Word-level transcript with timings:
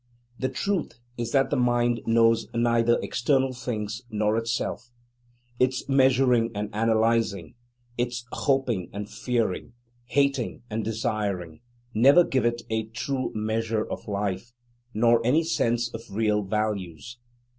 The 0.39 0.49
truth 0.49 0.99
is 1.15 1.31
that 1.31 1.51
the 1.51 1.55
"mind" 1.55 2.01
knows 2.07 2.47
neither 2.55 2.97
external 3.03 3.53
things 3.53 4.01
nor 4.09 4.35
itself. 4.35 4.89
Its 5.59 5.87
measuring 5.87 6.49
and 6.55 6.73
analyzing, 6.73 7.53
its 7.99 8.25
hoping 8.31 8.89
and 8.93 9.07
fearing, 9.07 9.73
hating 10.05 10.63
and 10.71 10.83
desiring, 10.83 11.61
never 11.93 12.23
give 12.23 12.45
it 12.47 12.63
a 12.71 12.85
true 12.87 13.31
measure 13.35 13.85
of 13.85 14.07
life, 14.07 14.51
nor 14.91 15.23
any 15.23 15.43
sense 15.43 15.93
of 15.93 16.01
real 16.09 16.41
values. 16.41 17.19